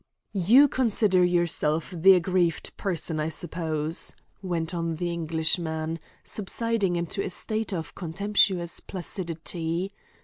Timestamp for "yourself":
1.23-1.93